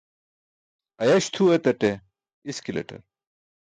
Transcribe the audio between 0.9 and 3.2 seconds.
Ayaś tʰuu etaṭe iskilaṭar